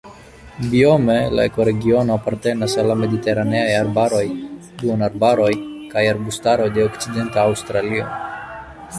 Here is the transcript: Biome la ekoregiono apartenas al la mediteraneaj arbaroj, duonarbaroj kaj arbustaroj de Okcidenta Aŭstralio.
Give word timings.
Biome 0.69 1.15
la 1.39 1.43
ekoregiono 1.49 2.13
apartenas 2.21 2.77
al 2.83 2.87
la 2.91 2.95
mediteraneaj 3.01 3.67
arbaroj, 3.81 4.23
duonarbaroj 4.79 5.51
kaj 5.91 6.03
arbustaroj 6.13 6.71
de 6.79 6.87
Okcidenta 6.87 7.43
Aŭstralio. 7.51 8.09